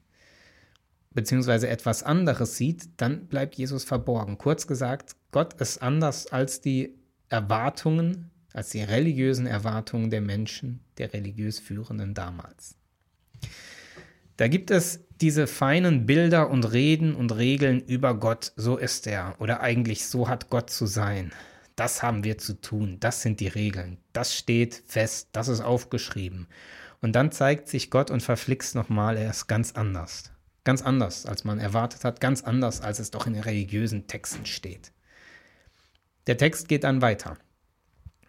beziehungsweise 1.11 1.69
etwas 1.69 2.03
anderes 2.03 2.57
sieht, 2.57 2.89
dann 2.97 3.27
bleibt 3.27 3.55
Jesus 3.57 3.85
verborgen. 3.85 4.39
Kurz 4.39 4.67
gesagt, 4.67 5.15
Gott 5.31 5.61
ist 5.61 5.83
anders 5.83 6.27
als 6.29 6.63
die 6.63 6.95
Erwartungen, 7.29 8.31
als 8.55 8.71
die 8.71 8.83
religiösen 8.83 9.47
Erwartungen 9.47 10.09
der 10.09 10.23
Menschen, 10.23 10.81
der 10.97 11.13
religiös 11.13 11.61
Führenden 11.61 12.15
damals. 12.15 12.77
Da 14.39 14.49
gibt 14.49 14.71
es 14.71 15.01
diese 15.21 15.47
feinen 15.47 16.07
Bilder 16.07 16.49
und 16.49 16.73
Reden 16.73 17.15
und 17.15 17.37
Regeln 17.37 17.81
über 17.81 18.15
Gott, 18.15 18.53
so 18.57 18.79
ist 18.79 19.07
er 19.07 19.35
oder 19.39 19.61
eigentlich 19.61 20.07
so 20.07 20.31
hat 20.31 20.49
Gott 20.49 20.71
zu 20.71 20.87
sein 20.87 21.31
das 21.77 22.03
haben 22.03 22.25
wir 22.25 22.39
zu 22.39 22.61
tun, 22.61 22.97
das 23.01 23.23
sind 23.23 23.41
die 23.41 23.49
Regeln, 23.49 23.99
das 24.13 24.35
steht 24.35 24.83
fest, 24.87 25.29
das 25.33 25.49
ist 25.49 25.61
aufgeschrieben. 25.61 26.49
Und 27.03 27.13
dann 27.13 27.31
zeigt 27.31 27.69
sich 27.69 27.91
Gott 27.91 28.11
und 28.11 28.23
verflixt 28.23 28.75
nochmal, 28.75 29.17
er 29.17 29.31
ist 29.31 29.47
ganz 29.47 29.73
anders. 29.73 30.33
Ganz 30.65 30.83
anders, 30.83 31.27
als 31.27 31.45
man 31.45 31.61
erwartet 31.61 32.03
hat, 32.03 32.21
ganz 32.21 32.43
anders, 32.43 32.81
als 32.81 32.99
es 32.99 33.11
doch 33.11 33.27
in 33.27 33.39
religiösen 33.39 34.07
Texten 34.09 34.47
steht. 34.47 34.91
Der 36.27 36.37
Text 36.37 36.67
geht 36.67 36.83
dann 36.83 37.03
weiter. 37.03 37.37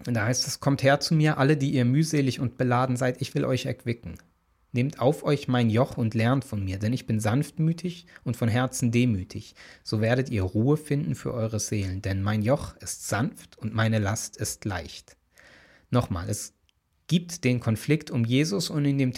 Und 0.05 0.13
da 0.13 0.25
heißt 0.25 0.45
es, 0.45 0.59
kommt 0.59 0.83
her 0.83 0.99
zu 0.99 1.15
mir, 1.15 1.39
alle, 1.39 1.57
die 1.57 1.71
ihr 1.71 1.85
mühselig 1.85 2.39
und 2.39 2.57
beladen 2.57 2.97
seid, 2.97 3.21
ich 3.21 3.33
will 3.33 3.45
euch 3.45 3.65
erquicken. 3.65 4.17
Nehmt 4.77 4.99
auf 4.99 5.23
euch 5.23 5.47
mein 5.47 5.71
Joch 5.71 5.97
und 5.97 6.13
lernt 6.13 6.45
von 6.45 6.63
mir, 6.63 6.77
denn 6.77 6.93
ich 6.93 7.07
bin 7.07 7.19
sanftmütig 7.19 8.05
und 8.23 8.37
von 8.37 8.47
Herzen 8.47 8.91
demütig. 8.91 9.55
So 9.83 10.01
werdet 10.01 10.29
ihr 10.29 10.43
Ruhe 10.43 10.77
finden 10.77 11.15
für 11.15 11.33
eure 11.33 11.59
Seelen, 11.59 12.03
denn 12.03 12.21
mein 12.21 12.43
Joch 12.43 12.75
ist 12.77 13.07
sanft 13.07 13.57
und 13.57 13.73
meine 13.73 13.97
Last 13.97 14.37
ist 14.37 14.65
leicht. 14.65 15.17
Nochmal, 15.89 16.29
es 16.29 16.53
gibt 17.07 17.43
den 17.43 17.59
Konflikt 17.59 18.11
um 18.11 18.23
Jesus 18.23 18.69
und 18.69 18.85
in 18.85 18.99
dem 18.99 19.13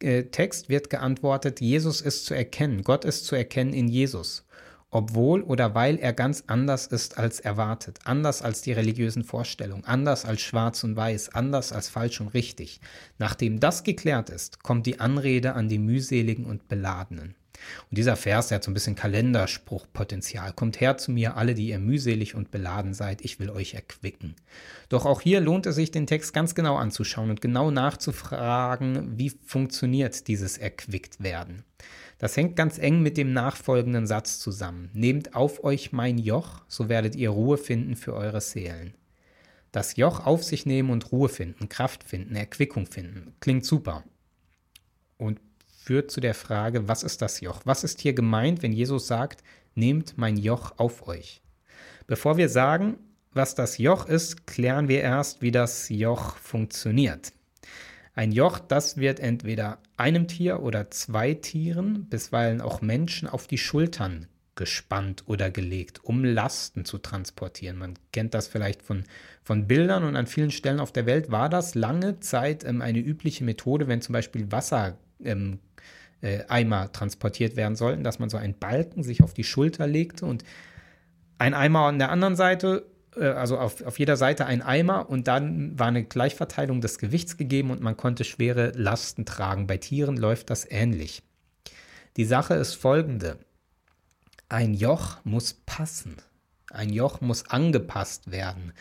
äh, 0.00 0.24
Text 0.24 0.68
wird 0.68 0.90
geantwortet, 0.90 1.60
Jesus 1.60 2.00
ist 2.00 2.26
zu 2.26 2.34
erkennen, 2.34 2.82
Gott 2.82 3.04
ist 3.04 3.24
zu 3.24 3.36
erkennen 3.36 3.72
in 3.72 3.86
Jesus 3.86 4.44
obwohl 4.94 5.42
oder 5.42 5.74
weil 5.74 5.98
er 5.98 6.12
ganz 6.12 6.44
anders 6.46 6.86
ist 6.86 7.18
als 7.18 7.40
erwartet, 7.40 7.98
anders 8.04 8.42
als 8.42 8.62
die 8.62 8.70
religiösen 8.70 9.24
Vorstellungen, 9.24 9.84
anders 9.84 10.24
als 10.24 10.40
schwarz 10.40 10.84
und 10.84 10.94
weiß, 10.94 11.34
anders 11.34 11.72
als 11.72 11.88
falsch 11.88 12.20
und 12.20 12.28
richtig. 12.28 12.80
Nachdem 13.18 13.58
das 13.58 13.82
geklärt 13.82 14.30
ist, 14.30 14.62
kommt 14.62 14.86
die 14.86 15.00
Anrede 15.00 15.54
an 15.54 15.68
die 15.68 15.80
mühseligen 15.80 16.44
und 16.44 16.68
beladenen. 16.68 17.34
Und 17.90 17.98
dieser 17.98 18.14
Vers, 18.14 18.48
der 18.48 18.56
hat 18.56 18.64
so 18.64 18.70
ein 18.70 18.74
bisschen 18.74 18.94
Kalenderspruchpotenzial. 18.94 20.52
Kommt 20.52 20.80
her 20.80 20.96
zu 20.96 21.10
mir, 21.10 21.36
alle, 21.36 21.54
die 21.54 21.70
ihr 21.70 21.80
mühselig 21.80 22.36
und 22.36 22.52
beladen 22.52 22.94
seid, 22.94 23.22
ich 23.22 23.40
will 23.40 23.50
euch 23.50 23.74
erquicken. 23.74 24.36
Doch 24.90 25.06
auch 25.06 25.20
hier 25.20 25.40
lohnt 25.40 25.66
es 25.66 25.74
sich, 25.74 25.90
den 25.90 26.06
Text 26.06 26.32
ganz 26.32 26.54
genau 26.54 26.76
anzuschauen 26.76 27.30
und 27.30 27.40
genau 27.40 27.72
nachzufragen, 27.72 29.18
wie 29.18 29.32
funktioniert 29.44 30.28
dieses 30.28 30.56
erquickt 30.56 31.20
werden. 31.20 31.64
Das 32.18 32.36
hängt 32.36 32.56
ganz 32.56 32.78
eng 32.78 33.02
mit 33.02 33.16
dem 33.16 33.32
nachfolgenden 33.32 34.06
Satz 34.06 34.38
zusammen. 34.38 34.90
Nehmt 34.92 35.34
auf 35.34 35.64
euch 35.64 35.92
mein 35.92 36.18
Joch, 36.18 36.62
so 36.68 36.88
werdet 36.88 37.16
ihr 37.16 37.30
Ruhe 37.30 37.58
finden 37.58 37.96
für 37.96 38.14
eure 38.14 38.40
Seelen. 38.40 38.94
Das 39.72 39.96
Joch 39.96 40.24
auf 40.24 40.44
sich 40.44 40.66
nehmen 40.66 40.90
und 40.90 41.10
Ruhe 41.10 41.28
finden, 41.28 41.68
Kraft 41.68 42.04
finden, 42.04 42.36
Erquickung 42.36 42.86
finden, 42.86 43.34
klingt 43.40 43.64
super. 43.64 44.04
Und 45.18 45.40
führt 45.84 46.10
zu 46.10 46.20
der 46.20 46.34
Frage, 46.34 46.88
was 46.88 47.02
ist 47.02 47.20
das 47.20 47.40
Joch? 47.40 47.60
Was 47.64 47.84
ist 47.84 48.00
hier 48.00 48.14
gemeint, 48.14 48.62
wenn 48.62 48.72
Jesus 48.72 49.06
sagt, 49.06 49.42
nehmt 49.74 50.16
mein 50.16 50.36
Joch 50.36 50.78
auf 50.78 51.06
euch? 51.08 51.42
Bevor 52.06 52.36
wir 52.36 52.48
sagen, 52.48 52.96
was 53.32 53.54
das 53.54 53.78
Joch 53.78 54.06
ist, 54.06 54.46
klären 54.46 54.88
wir 54.88 55.02
erst, 55.02 55.42
wie 55.42 55.50
das 55.50 55.88
Joch 55.88 56.36
funktioniert. 56.36 57.32
Ein 58.14 58.30
Joch, 58.30 58.60
das 58.60 58.96
wird 58.96 59.18
entweder 59.18 59.78
einem 59.96 60.28
Tier 60.28 60.62
oder 60.62 60.90
zwei 60.90 61.34
Tieren, 61.34 62.06
bisweilen 62.08 62.60
auch 62.60 62.80
Menschen, 62.82 63.28
auf 63.28 63.46
die 63.46 63.58
Schultern 63.58 64.26
gespannt 64.56 65.24
oder 65.26 65.50
gelegt, 65.50 66.04
um 66.04 66.24
Lasten 66.24 66.84
zu 66.84 66.98
transportieren. 66.98 67.76
Man 67.76 67.94
kennt 68.12 68.34
das 68.34 68.46
vielleicht 68.46 68.82
von, 68.82 69.04
von 69.42 69.66
Bildern 69.66 70.04
und 70.04 70.16
an 70.16 70.26
vielen 70.26 70.50
Stellen 70.50 70.80
auf 70.80 70.92
der 70.92 71.06
Welt 71.06 71.30
war 71.30 71.48
das 71.48 71.74
lange 71.74 72.20
Zeit 72.20 72.64
ähm, 72.64 72.80
eine 72.80 73.00
übliche 73.00 73.44
Methode, 73.44 73.88
wenn 73.88 74.00
zum 74.00 74.12
Beispiel 74.12 74.52
Wasser 74.52 74.96
ähm, 75.24 75.58
äh, 76.20 76.44
Eimer 76.48 76.92
transportiert 76.92 77.56
werden 77.56 77.76
sollten, 77.76 78.04
dass 78.04 78.18
man 78.18 78.30
so 78.30 78.36
einen 78.36 78.54
Balken 78.54 79.02
sich 79.02 79.22
auf 79.22 79.34
die 79.34 79.44
Schulter 79.44 79.86
legte 79.86 80.24
und 80.26 80.44
ein 81.38 81.54
Eimer 81.54 81.80
an 81.80 81.98
der 81.98 82.10
anderen 82.10 82.36
Seite 82.36 82.86
also 83.20 83.58
auf, 83.58 83.82
auf 83.82 83.98
jeder 83.98 84.16
Seite 84.16 84.46
ein 84.46 84.62
Eimer 84.62 85.08
und 85.08 85.28
dann 85.28 85.78
war 85.78 85.88
eine 85.88 86.04
Gleichverteilung 86.04 86.80
des 86.80 86.98
Gewichts 86.98 87.36
gegeben 87.36 87.70
und 87.70 87.80
man 87.80 87.96
konnte 87.96 88.24
schwere 88.24 88.72
Lasten 88.74 89.24
tragen. 89.24 89.66
Bei 89.66 89.76
Tieren 89.76 90.16
läuft 90.16 90.50
das 90.50 90.70
ähnlich. 90.70 91.22
Die 92.16 92.24
Sache 92.24 92.54
ist 92.54 92.74
folgende. 92.74 93.38
Ein 94.48 94.74
Joch 94.74 95.18
muss 95.24 95.54
passen. 95.66 96.16
Ein 96.70 96.90
Joch 96.90 97.20
muss 97.20 97.48
angepasst 97.48 98.30
werden. 98.30 98.72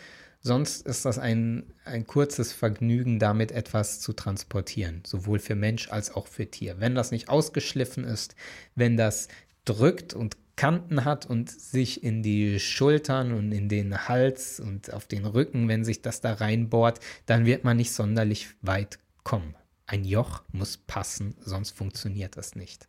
Sonst 0.46 0.86
ist 0.86 1.06
das 1.06 1.20
ein, 1.20 1.72
ein 1.86 2.06
kurzes 2.06 2.52
Vergnügen, 2.52 3.18
damit 3.18 3.52
etwas 3.52 4.02
zu 4.02 4.12
transportieren, 4.12 5.02
sowohl 5.06 5.40
für 5.40 5.56
Mensch 5.56 5.90
als 5.90 6.14
auch 6.14 6.28
für 6.28 6.52
Tier. 6.52 6.80
Wenn 6.80 6.96
das 6.96 7.12
nicht 7.12 7.30
ausgeschliffen 7.30 8.04
ist, 8.04 8.36
wenn 8.76 8.98
das 8.98 9.30
drückt 9.64 10.14
und 10.14 10.36
Kanten 10.56 11.04
hat 11.04 11.26
und 11.26 11.50
sich 11.50 12.04
in 12.04 12.22
die 12.22 12.60
Schultern 12.60 13.34
und 13.34 13.52
in 13.52 13.70
den 13.70 14.08
Hals 14.08 14.60
und 14.60 14.94
auf 14.94 15.08
den 15.08 15.26
Rücken, 15.26 15.68
wenn 15.68 15.84
sich 15.84 16.02
das 16.02 16.22
da 16.22 16.34
reinbohrt, 16.34 17.00
dann 17.26 17.46
wird 17.46 17.64
man 17.64 17.78
nicht 17.78 17.92
sonderlich 17.92 18.50
weit 18.62 19.00
kommen. 19.24 19.56
Ein 19.88 20.06
Joch 20.06 20.44
muss 20.52 20.78
passen, 20.78 21.36
sonst 21.42 21.72
funktioniert 21.72 22.38
das 22.38 22.56
nicht. 22.56 22.88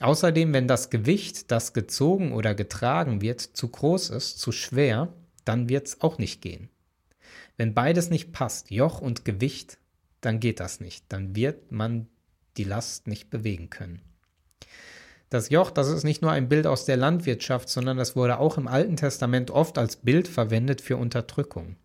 Außerdem, 0.00 0.52
wenn 0.52 0.68
das 0.68 0.90
Gewicht, 0.90 1.50
das 1.50 1.72
gezogen 1.72 2.32
oder 2.32 2.54
getragen 2.54 3.20
wird, 3.20 3.40
zu 3.40 3.68
groß 3.68 4.10
ist, 4.10 4.38
zu 4.38 4.50
schwer, 4.52 5.12
dann 5.44 5.68
wird 5.68 5.88
es 5.88 6.00
auch 6.00 6.18
nicht 6.18 6.40
gehen. 6.40 6.70
Wenn 7.56 7.74
beides 7.74 8.08
nicht 8.08 8.32
passt, 8.32 8.70
Joch 8.70 9.00
und 9.00 9.24
Gewicht, 9.24 9.78
dann 10.22 10.40
geht 10.40 10.60
das 10.60 10.80
nicht. 10.80 11.04
Dann 11.08 11.36
wird 11.36 11.72
man 11.72 12.08
die 12.56 12.64
Last 12.64 13.06
nicht 13.06 13.30
bewegen 13.30 13.68
können. 13.68 14.00
Das 15.30 15.48
Joch, 15.48 15.70
das 15.70 15.88
ist 15.88 16.02
nicht 16.02 16.22
nur 16.22 16.32
ein 16.32 16.48
Bild 16.48 16.66
aus 16.66 16.86
der 16.86 16.96
Landwirtschaft, 16.96 17.68
sondern 17.68 17.96
das 17.96 18.16
wurde 18.16 18.40
auch 18.40 18.58
im 18.58 18.66
Alten 18.66 18.96
Testament 18.96 19.52
oft 19.52 19.78
als 19.78 19.94
Bild 19.94 20.26
verwendet 20.26 20.80
für 20.80 20.96
Unterdrückung. 20.96 21.76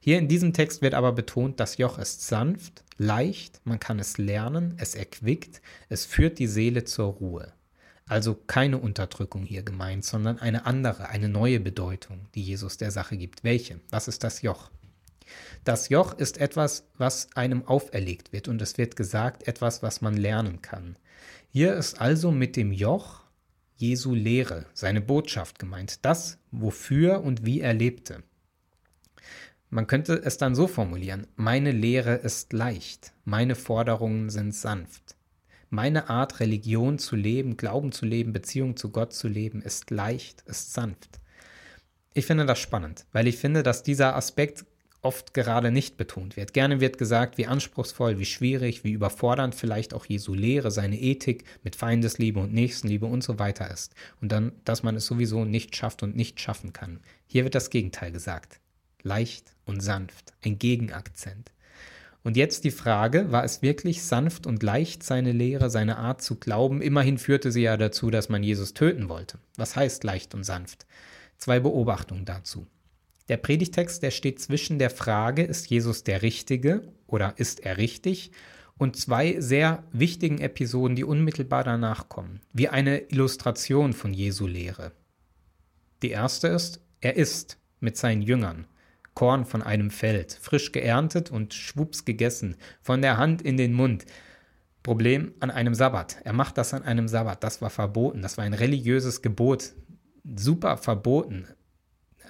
Hier 0.00 0.18
in 0.18 0.28
diesem 0.28 0.52
Text 0.52 0.82
wird 0.82 0.92
aber 0.92 1.12
betont, 1.12 1.58
das 1.60 1.78
Joch 1.78 1.98
ist 1.98 2.26
sanft, 2.26 2.84
leicht, 2.98 3.62
man 3.64 3.80
kann 3.80 3.98
es 3.98 4.18
lernen, 4.18 4.74
es 4.76 4.94
erquickt, 4.94 5.62
es 5.88 6.04
führt 6.04 6.38
die 6.38 6.46
Seele 6.46 6.84
zur 6.84 7.06
Ruhe. 7.06 7.54
Also 8.06 8.34
keine 8.34 8.76
Unterdrückung 8.76 9.44
hier 9.44 9.62
gemeint, 9.62 10.04
sondern 10.04 10.38
eine 10.38 10.66
andere, 10.66 11.08
eine 11.08 11.30
neue 11.30 11.60
Bedeutung, 11.60 12.28
die 12.34 12.42
Jesus 12.42 12.76
der 12.76 12.90
Sache 12.90 13.16
gibt. 13.16 13.44
Welche? 13.44 13.80
Was 13.88 14.08
ist 14.08 14.24
das 14.24 14.42
Joch? 14.42 14.70
Das 15.64 15.88
Joch 15.88 16.12
ist 16.18 16.36
etwas, 16.36 16.84
was 16.98 17.28
einem 17.34 17.66
auferlegt 17.66 18.34
wird 18.34 18.46
und 18.46 18.60
es 18.60 18.76
wird 18.76 18.94
gesagt, 18.94 19.48
etwas, 19.48 19.82
was 19.82 20.02
man 20.02 20.18
lernen 20.18 20.60
kann. 20.60 20.96
Hier 21.56 21.74
ist 21.74 22.00
also 22.00 22.32
mit 22.32 22.56
dem 22.56 22.72
Joch 22.72 23.22
Jesu 23.76 24.12
Lehre, 24.12 24.66
seine 24.74 25.00
Botschaft 25.00 25.60
gemeint, 25.60 26.04
das, 26.04 26.40
wofür 26.50 27.22
und 27.22 27.46
wie 27.46 27.60
er 27.60 27.72
lebte. 27.72 28.24
Man 29.70 29.86
könnte 29.86 30.14
es 30.14 30.36
dann 30.36 30.56
so 30.56 30.66
formulieren, 30.66 31.28
meine 31.36 31.70
Lehre 31.70 32.16
ist 32.16 32.52
leicht, 32.52 33.12
meine 33.24 33.54
Forderungen 33.54 34.30
sind 34.30 34.52
sanft. 34.52 35.14
Meine 35.70 36.10
Art, 36.10 36.40
Religion 36.40 36.98
zu 36.98 37.14
leben, 37.14 37.56
Glauben 37.56 37.92
zu 37.92 38.04
leben, 38.04 38.32
Beziehung 38.32 38.76
zu 38.76 38.90
Gott 38.90 39.12
zu 39.12 39.28
leben, 39.28 39.62
ist 39.62 39.92
leicht, 39.92 40.42
ist 40.48 40.72
sanft. 40.72 41.20
Ich 42.14 42.26
finde 42.26 42.46
das 42.46 42.58
spannend, 42.58 43.06
weil 43.12 43.28
ich 43.28 43.36
finde, 43.36 43.62
dass 43.62 43.84
dieser 43.84 44.16
Aspekt 44.16 44.64
oft 45.04 45.34
gerade 45.34 45.70
nicht 45.70 45.96
betont 45.96 46.36
wird. 46.36 46.52
Gerne 46.52 46.80
wird 46.80 46.98
gesagt, 46.98 47.38
wie 47.38 47.46
anspruchsvoll, 47.46 48.18
wie 48.18 48.24
schwierig, 48.24 48.84
wie 48.84 48.92
überfordernd 48.92 49.54
vielleicht 49.54 49.94
auch 49.94 50.06
Jesu 50.06 50.34
Lehre, 50.34 50.70
seine 50.70 51.00
Ethik 51.00 51.44
mit 51.62 51.76
Feindesliebe 51.76 52.40
und 52.40 52.52
Nächstenliebe 52.52 53.06
und 53.06 53.22
so 53.22 53.38
weiter 53.38 53.70
ist. 53.70 53.94
Und 54.20 54.32
dann, 54.32 54.52
dass 54.64 54.82
man 54.82 54.96
es 54.96 55.06
sowieso 55.06 55.44
nicht 55.44 55.76
schafft 55.76 56.02
und 56.02 56.16
nicht 56.16 56.40
schaffen 56.40 56.72
kann. 56.72 57.00
Hier 57.26 57.44
wird 57.44 57.54
das 57.54 57.70
Gegenteil 57.70 58.12
gesagt. 58.12 58.60
Leicht 59.02 59.54
und 59.66 59.82
sanft, 59.82 60.32
ein 60.42 60.58
Gegenakzent. 60.58 61.52
Und 62.22 62.38
jetzt 62.38 62.64
die 62.64 62.70
Frage, 62.70 63.30
war 63.32 63.44
es 63.44 63.60
wirklich 63.60 64.02
sanft 64.02 64.46
und 64.46 64.62
leicht 64.62 65.02
seine 65.02 65.32
Lehre, 65.32 65.68
seine 65.68 65.98
Art 65.98 66.22
zu 66.22 66.36
glauben? 66.36 66.80
Immerhin 66.80 67.18
führte 67.18 67.52
sie 67.52 67.60
ja 67.62 67.76
dazu, 67.76 68.10
dass 68.10 68.30
man 68.30 68.42
Jesus 68.42 68.72
töten 68.72 69.10
wollte. 69.10 69.38
Was 69.56 69.76
heißt 69.76 70.04
leicht 70.04 70.34
und 70.34 70.42
sanft? 70.42 70.86
Zwei 71.36 71.60
Beobachtungen 71.60 72.24
dazu. 72.24 72.66
Der 73.28 73.36
Predigtext, 73.38 74.02
der 74.02 74.10
steht 74.10 74.40
zwischen 74.40 74.78
der 74.78 74.90
Frage, 74.90 75.42
ist 75.42 75.70
Jesus 75.70 76.04
der 76.04 76.22
Richtige 76.22 76.92
oder 77.06 77.34
ist 77.38 77.60
er 77.60 77.78
richtig? 77.78 78.32
Und 78.76 78.96
zwei 78.96 79.40
sehr 79.40 79.84
wichtigen 79.92 80.38
Episoden, 80.38 80.96
die 80.96 81.04
unmittelbar 81.04 81.64
danach 81.64 82.08
kommen, 82.08 82.40
wie 82.52 82.68
eine 82.68 82.98
Illustration 82.98 83.92
von 83.92 84.12
Jesu 84.12 84.46
Lehre. 84.46 84.92
Die 86.02 86.10
erste 86.10 86.48
ist, 86.48 86.80
er 87.00 87.16
isst 87.16 87.58
mit 87.80 87.96
seinen 87.96 88.22
Jüngern. 88.22 88.66
Korn 89.14 89.44
von 89.46 89.62
einem 89.62 89.90
Feld, 89.90 90.32
frisch 90.32 90.72
geerntet 90.72 91.30
und 91.30 91.54
schwupps 91.54 92.04
gegessen, 92.04 92.56
von 92.82 93.00
der 93.00 93.16
Hand 93.16 93.42
in 93.42 93.56
den 93.56 93.72
Mund. 93.72 94.04
Problem 94.82 95.32
an 95.40 95.50
einem 95.50 95.74
Sabbat. 95.74 96.18
Er 96.24 96.34
macht 96.34 96.58
das 96.58 96.74
an 96.74 96.82
einem 96.82 97.08
Sabbat. 97.08 97.42
Das 97.42 97.62
war 97.62 97.70
verboten. 97.70 98.20
Das 98.20 98.36
war 98.36 98.44
ein 98.44 98.54
religiöses 98.54 99.22
Gebot. 99.22 99.72
Super 100.36 100.76
verboten. 100.76 101.46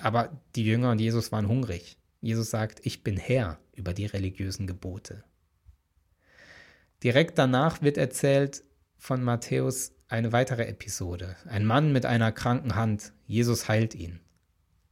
Aber 0.02 0.30
die 0.54 0.64
Jünger 0.64 0.90
und 0.90 0.98
Jesus 0.98 1.32
waren 1.32 1.48
hungrig. 1.48 1.98
Jesus 2.20 2.50
sagt, 2.50 2.80
ich 2.84 3.02
bin 3.04 3.16
Herr 3.16 3.58
über 3.74 3.92
die 3.92 4.06
religiösen 4.06 4.66
Gebote. 4.66 5.24
Direkt 7.02 7.38
danach 7.38 7.82
wird 7.82 7.98
erzählt 7.98 8.64
von 8.96 9.22
Matthäus 9.22 9.92
eine 10.08 10.32
weitere 10.32 10.64
Episode. 10.64 11.36
Ein 11.46 11.66
Mann 11.66 11.92
mit 11.92 12.06
einer 12.06 12.32
kranken 12.32 12.76
Hand. 12.76 13.12
Jesus 13.26 13.68
heilt 13.68 13.94
ihn. 13.94 14.20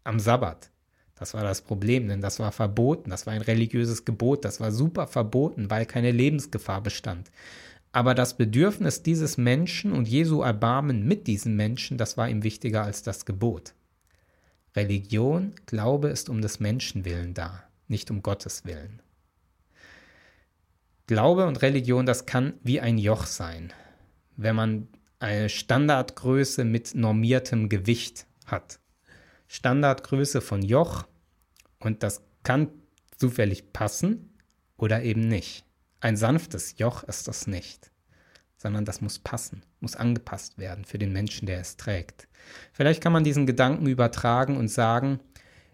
Am 0.05 0.21
Sabbat. 0.21 0.71
Das 1.15 1.35
war 1.35 1.43
das 1.43 1.63
Problem, 1.63 2.09
denn 2.09 2.21
das 2.21 2.39
war 2.39 2.53
verboten. 2.53 3.11
Das 3.11 3.27
war 3.27 3.33
ein 3.33 3.43
religiöses 3.43 4.05
Gebot. 4.05 4.45
Das 4.45 4.61
war 4.61 4.73
super 4.73 5.07
verboten, 5.07 5.71
weil 5.71 5.87
keine 5.87 6.11
Lebensgefahr 6.11 6.83
bestand. 6.83 7.31
Aber 7.93 8.15
das 8.15 8.37
Bedürfnis 8.37 9.03
dieses 9.03 9.37
Menschen 9.37 9.93
und 9.93 10.09
Jesu 10.09 10.43
Erbarmen 10.43 11.07
mit 11.07 11.27
diesen 11.27 11.57
Menschen, 11.57 11.99
das 11.99 12.17
war 12.17 12.29
ihm 12.29 12.43
wichtiger 12.43 12.83
als 12.83 13.03
das 13.03 13.25
Gebot. 13.25 13.75
Religion, 14.75 15.55
Glaube 15.67 16.09
ist 16.09 16.29
um 16.29 16.41
des 16.41 16.61
Menschen 16.61 17.05
willen 17.05 17.35
da, 17.35 17.63
nicht 17.89 18.11
um 18.11 18.23
Gottes 18.23 18.65
Willen. 18.65 19.03
Glaube 21.07 21.47
und 21.47 21.63
Religion, 21.63 22.07
das 22.07 22.27
kann 22.27 22.55
wie 22.63 22.81
ein 22.81 22.99
Joch 22.99 23.27
sein, 23.27 23.73
wenn 24.37 24.57
man 24.57 24.89
eine 25.19 25.49
Standardgröße 25.49 26.65
mit 26.65 26.95
normiertem 26.95 27.69
Gewicht 27.69 28.27
hat. 28.47 28.81
Standardgröße 29.47 30.41
von 30.41 30.63
Joch 30.63 31.07
und 31.79 32.03
das 32.03 32.23
kann 32.43 32.69
zufällig 33.17 33.73
passen 33.73 34.35
oder 34.79 35.03
eben 35.03 35.21
nicht. 35.21 35.65
Ein 36.01 36.17
sanftes 36.17 36.79
Joch 36.79 37.05
ist 37.05 37.29
das 37.29 37.47
nicht 37.47 37.92
sondern 38.63 38.85
das 38.85 39.01
muss 39.01 39.19
passen, 39.19 39.63
muss 39.81 39.97
angepasst 39.97 40.57
werden 40.57 40.85
für 40.85 40.99
den 40.99 41.13
Menschen, 41.13 41.47
der 41.47 41.61
es 41.61 41.77
trägt. 41.77 42.29
Vielleicht 42.73 43.03
kann 43.03 43.13
man 43.13 43.25
diesen 43.25 43.47
Gedanken 43.47 43.87
übertragen 43.87 44.57
und 44.57 44.69
sagen, 44.69 45.21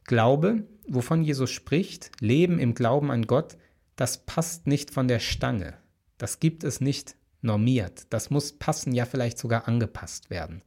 Glaube, 0.05 0.65
wovon 0.89 1.23
Jesus 1.23 1.51
spricht, 1.51 2.11
Leben 2.21 2.59
im 2.59 2.75
Glauben 2.75 3.11
an 3.11 3.27
Gott, 3.27 3.59
das 3.95 4.25
passt 4.25 4.67
nicht 4.67 4.91
von 4.91 5.07
der 5.07 5.19
Stange. 5.19 5.75
Das 6.17 6.41
gibt 6.41 6.65
es 6.65 6.81
nicht 6.81 7.15
normiert. 7.43 8.07
Das 8.11 8.31
muss 8.31 8.53
passen, 8.53 8.95
ja 8.95 9.05
vielleicht 9.05 9.39
sogar 9.39 9.69
angepasst 9.69 10.31
werden. 10.31 10.63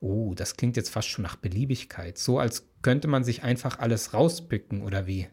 Oh, 0.00 0.34
das 0.34 0.56
klingt 0.56 0.76
jetzt 0.76 0.90
fast 0.90 1.08
schon 1.08 1.24
nach 1.24 1.36
Beliebigkeit. 1.36 2.16
So 2.16 2.38
als 2.38 2.66
könnte 2.80 3.08
man 3.08 3.22
sich 3.22 3.42
einfach 3.42 3.78
alles 3.78 4.14
rauspicken 4.14 4.82
oder 4.82 5.06
wie? 5.06 5.28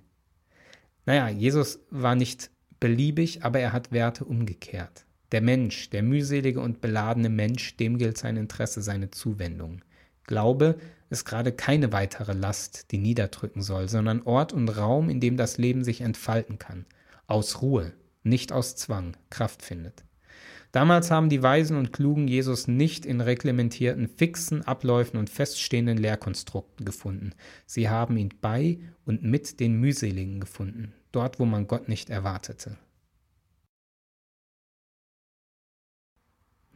Naja, 1.05 1.29
Jesus 1.29 1.79
war 1.89 2.15
nicht 2.15 2.49
beliebig, 2.79 3.43
aber 3.43 3.59
er 3.59 3.71
hat 3.71 3.91
Werte 3.91 4.25
umgekehrt. 4.25 5.04
Der 5.31 5.41
Mensch, 5.41 5.89
der 5.89 6.03
mühselige 6.03 6.59
und 6.59 6.81
beladene 6.81 7.29
Mensch, 7.29 7.77
dem 7.77 7.97
gilt 7.97 8.17
sein 8.17 8.37
Interesse, 8.37 8.81
seine 8.81 9.11
Zuwendung. 9.11 9.81
Glaube 10.25 10.75
ist 11.09 11.25
gerade 11.25 11.51
keine 11.51 11.91
weitere 11.91 12.33
Last, 12.33 12.91
die 12.91 12.97
niederdrücken 12.97 13.61
soll, 13.61 13.89
sondern 13.89 14.23
Ort 14.23 14.53
und 14.53 14.69
Raum, 14.69 15.09
in 15.09 15.19
dem 15.19 15.37
das 15.37 15.57
Leben 15.57 15.83
sich 15.83 16.01
entfalten 16.01 16.59
kann. 16.59 16.85
Aus 17.27 17.61
Ruhe, 17.61 17.93
nicht 18.23 18.51
aus 18.51 18.75
Zwang, 18.75 19.15
Kraft 19.29 19.61
findet. 19.61 20.03
Damals 20.71 21.09
haben 21.09 21.29
die 21.29 21.41
Weisen 21.41 21.77
und 21.77 21.93
Klugen 21.93 22.27
Jesus 22.27 22.67
nicht 22.67 23.05
in 23.05 23.21
reglementierten, 23.21 24.09
fixen 24.09 24.61
Abläufen 24.61 25.17
und 25.17 25.29
feststehenden 25.29 25.97
Lehrkonstrukten 25.97 26.85
gefunden. 26.85 27.31
Sie 27.65 27.87
haben 27.87 28.17
ihn 28.17 28.33
bei 28.41 28.79
und 29.05 29.23
mit 29.23 29.61
den 29.61 29.79
Mühseligen 29.79 30.41
gefunden, 30.41 30.91
dort, 31.13 31.39
wo 31.39 31.45
man 31.45 31.67
Gott 31.67 31.87
nicht 31.87 32.09
erwartete. 32.09 32.75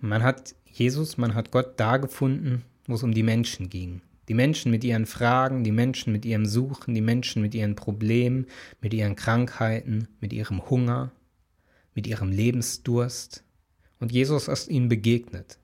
Man 0.01 0.23
hat 0.23 0.55
Jesus, 0.65 1.17
man 1.17 1.35
hat 1.35 1.51
Gott 1.51 1.79
da 1.79 1.97
gefunden, 1.97 2.63
wo 2.87 2.95
es 2.95 3.03
um 3.03 3.13
die 3.13 3.23
Menschen 3.23 3.69
ging. 3.69 4.01
Die 4.29 4.33
Menschen 4.33 4.71
mit 4.71 4.83
ihren 4.83 5.05
Fragen, 5.05 5.63
die 5.63 5.71
Menschen 5.71 6.13
mit 6.13 6.23
ihrem 6.23 6.45
Suchen, 6.45 6.93
die 6.93 7.01
Menschen 7.01 7.41
mit 7.41 7.55
ihren 7.55 7.75
Problemen, 7.75 8.45
mit 8.79 8.93
ihren 8.93 9.15
Krankheiten, 9.15 10.07
mit 10.21 10.31
ihrem 10.31 10.69
Hunger, 10.69 11.11
mit 11.95 12.07
ihrem 12.07 12.31
Lebensdurst. 12.31 13.43
Und 13.99 14.11
Jesus 14.11 14.47
ist 14.47 14.69
ihnen 14.69 14.87
begegnet. 14.87 15.57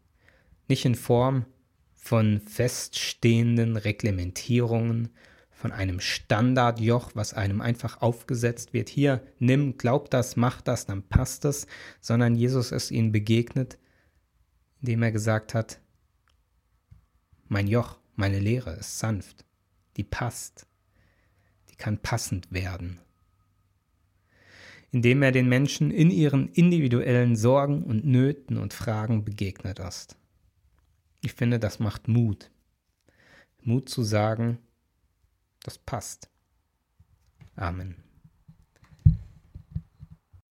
Nicht 0.67 0.83
in 0.83 0.95
Form 0.95 1.45
von 1.93 2.41
feststehenden 2.41 3.77
Reglementierungen, 3.77 5.09
von 5.51 5.71
einem 5.71 5.99
Standardjoch, 5.99 7.11
was 7.13 7.33
einem 7.33 7.61
einfach 7.61 8.01
aufgesetzt 8.01 8.73
wird. 8.73 8.89
Hier, 8.89 9.21
nimm, 9.39 9.77
glaub 9.77 10.11
das, 10.11 10.35
mach 10.35 10.61
das, 10.61 10.85
dann 10.85 11.01
passt 11.01 11.45
es, 11.45 11.65
sondern 12.01 12.35
Jesus 12.35 12.71
ist 12.71 12.91
ihnen 12.91 13.11
begegnet, 13.11 13.77
indem 14.85 15.01
er 15.01 15.11
gesagt 15.11 15.55
hat, 15.55 15.79
mein 17.47 17.67
Joch, 17.67 17.97
meine 18.15 18.39
Lehre 18.39 18.73
ist 18.73 18.99
sanft, 18.99 19.43
die 19.97 20.03
passt, 20.03 20.67
die 21.69 21.75
kann 21.75 21.97
passend 21.97 22.51
werden 22.51 22.99
indem 24.95 25.23
er 25.23 25.33
den 25.33 25.49
Menschen 25.49 25.91
in 25.91 26.09
ihren 26.09 26.47
individuellen 26.53 27.35
Sorgen 27.35 27.83
und 27.83 28.05
Nöten 28.05 28.57
und 28.57 28.73
Fragen 28.73 29.25
begegnet 29.25 29.77
ist. 29.79 30.15
Ich 31.19 31.33
finde, 31.33 31.59
das 31.59 31.79
macht 31.79 32.07
Mut. 32.07 32.49
Mut 33.61 33.89
zu 33.89 34.03
sagen, 34.03 34.57
das 35.63 35.77
passt. 35.77 36.29
Amen. 37.57 38.04